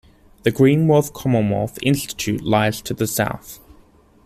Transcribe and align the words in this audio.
The 0.41 0.49
green-roofed 0.49 1.13
Commonwealth 1.13 1.77
Institute 1.83 2.41
lies 2.41 2.81
to 2.81 2.95
the 2.95 3.05
south. 3.05 3.59